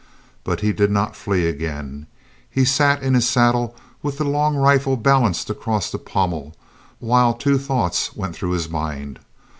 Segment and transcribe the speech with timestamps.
[0.43, 2.07] But he did not flee again.
[2.49, 6.55] He sat in his saddle with the long rifle balanced across the pommel
[6.97, 9.19] while two thoughts went through his mind.